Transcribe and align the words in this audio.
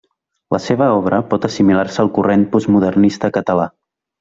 La 0.55 0.59
seva 0.67 0.87
obra 1.01 1.19
pot 1.33 1.45
assimilar-se 1.49 2.01
al 2.05 2.11
corrent 2.17 2.47
postmodernista 2.57 3.31
català. 3.39 3.71